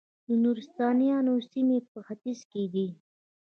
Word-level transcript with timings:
د 0.27 0.29
نورستانیانو 0.43 1.33
سیمې 1.51 1.77
په 1.91 1.99
ختیځ 2.07 2.39
کې 2.51 2.63
دي 2.73 2.87